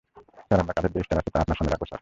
[0.47, 1.89] Sir, আমার কাধের যে star আছে, তা আপনার সামনে রাখব, স্যার।